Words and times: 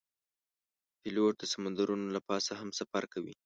پیلوټ 1.01 1.33
د 1.39 1.43
سمندرونو 1.53 2.05
له 2.15 2.19
پاسه 2.27 2.51
هم 2.59 2.69
سفر 2.79 3.03
کوي. 3.13 3.33